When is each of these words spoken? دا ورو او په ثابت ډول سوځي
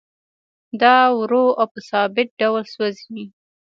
دا 0.81 0.97
ورو 1.19 1.45
او 1.61 1.67
په 1.73 1.79
ثابت 1.89 2.27
ډول 2.39 2.63
سوځي 2.73 3.23